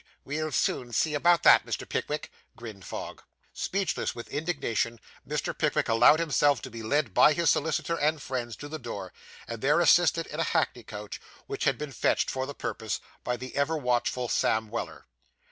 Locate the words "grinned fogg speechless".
2.55-4.15